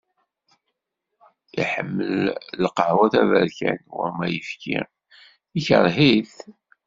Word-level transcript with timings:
Iḥemmel 1.61 2.15
lqahwa 2.63 3.05
taberkant, 3.13 3.85
wama 3.97 4.23
ayefki 4.27 4.77
ikreh-ih. 5.59 6.33